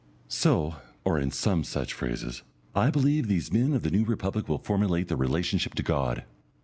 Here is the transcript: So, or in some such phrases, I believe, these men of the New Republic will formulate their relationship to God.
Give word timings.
So, 0.29 0.77
or 1.05 1.19
in 1.19 1.29
some 1.29 1.63
such 1.63 1.93
phrases, 1.93 2.41
I 2.73 2.89
believe, 2.89 3.27
these 3.27 3.53
men 3.53 3.71
of 3.73 3.83
the 3.83 3.91
New 3.91 4.03
Republic 4.03 4.49
will 4.49 4.57
formulate 4.57 5.09
their 5.09 5.17
relationship 5.17 5.75
to 5.75 5.83
God. 5.83 6.23